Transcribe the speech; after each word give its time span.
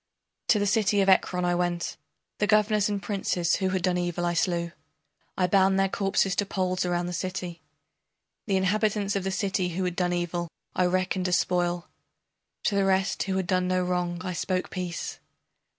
To 0.47 0.57
the 0.57 0.65
city 0.65 1.01
of 1.01 1.09
Ekron 1.09 1.45
I 1.45 1.53
went, 1.53 1.95
The 2.39 2.47
governors 2.47 2.89
and 2.89 3.03
princes 3.03 3.57
who 3.57 3.69
had 3.69 3.83
done 3.83 3.99
evil 3.99 4.25
I 4.25 4.33
slew, 4.33 4.71
I 5.37 5.45
bound 5.45 5.77
their 5.79 5.89
corpses 5.89 6.35
to 6.37 6.45
poles 6.47 6.83
around 6.85 7.05
the 7.05 7.13
city. 7.13 7.61
The 8.47 8.57
inhabitants 8.57 9.15
of 9.15 9.23
the 9.23 9.29
city 9.29 9.69
who 9.75 9.83
had 9.83 9.95
done 9.95 10.11
evil 10.11 10.47
I 10.75 10.87
reckoned 10.87 11.27
as 11.27 11.37
spoil; 11.37 11.87
To 12.63 12.73
the 12.73 12.83
rest 12.83 13.21
who 13.21 13.37
had 13.37 13.45
done 13.45 13.67
no 13.67 13.83
wrong 13.83 14.19
I 14.25 14.33
spoke 14.33 14.71
peace. 14.71 15.19